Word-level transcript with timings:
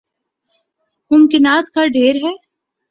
ممکنات 1.11 1.65
کا 1.73 1.85
ڈھیر 1.93 2.15
ہے۔ 2.23 2.33